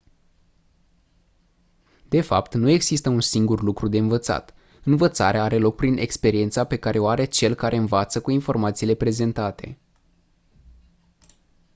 [2.09, 6.77] de fapt nu există un singur lucru de învățat învățarea are loc prin experiența pe
[6.77, 9.77] care o are cel care învață cu informațiile prezentate